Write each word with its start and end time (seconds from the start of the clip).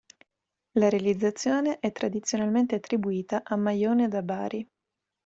La 0.79 0.89
realizzazione 0.89 1.77
è 1.77 1.91
tradizionalmente 1.91 2.73
attribuita 2.73 3.43
a 3.43 3.55
Maione 3.55 4.07
da 4.07 4.23
Bari. 4.23 4.67